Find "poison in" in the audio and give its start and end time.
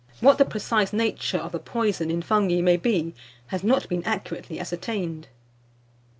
1.59-2.23